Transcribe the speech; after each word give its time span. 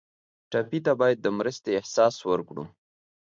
ټپي 0.51 0.79
ته 0.85 0.91
باید 0.99 1.17
د 1.21 1.27
مرستې 1.37 1.69
احساس 1.79 2.15
ورکړو. 2.29 2.63